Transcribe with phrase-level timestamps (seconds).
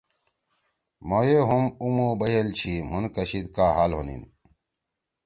[1.07, 4.23] مھوئے ہم اُمُو بَئِل چھی مھون کشید کا حال ہونیین